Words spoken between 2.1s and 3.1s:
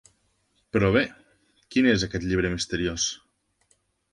llibre misteriós.